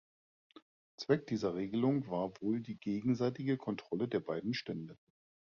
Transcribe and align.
Zweck 0.97 1.27
dieser 1.27 1.53
Regelung 1.53 2.07
war 2.07 2.31
wohl 2.41 2.59
die 2.59 2.79
gegenseitige 2.79 3.55
Kontrolle 3.59 4.07
der 4.07 4.19
beiden 4.21 4.55
Stände. 4.55 4.97